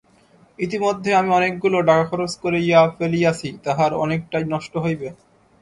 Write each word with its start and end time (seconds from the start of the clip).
ইতিমধ্যে 0.59 1.09
আমি 1.15 1.29
কতকগুলা 1.33 1.79
টাকা 1.89 2.03
খরচ 2.11 2.31
করিয়া 2.43 2.79
ফেলিয়াছি, 2.97 3.49
তাহার 3.65 3.91
অনেকটাই 4.03 4.45
নষ্ট 4.53 4.73
হইবে। 4.77 5.07